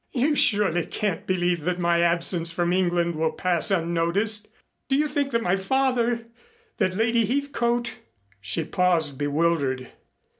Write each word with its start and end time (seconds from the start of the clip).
"You 0.13 0.33
surely 0.33 0.87
can't 0.87 1.27
believe 1.27 1.61
that 1.65 1.77
my 1.77 1.99
absence 2.01 2.51
from 2.51 2.73
England 2.73 3.13
will 3.15 3.33
pass 3.33 3.69
unnoticed. 3.69 4.47
Do 4.87 4.95
you 4.95 5.07
think 5.07 5.29
that 5.29 5.43
my 5.43 5.55
father 5.55 6.25
that 6.77 6.95
Lady 6.95 7.23
Heathcote" 7.27 7.99
She 8.41 8.63
paused 8.63 9.19
bewildered. 9.19 9.89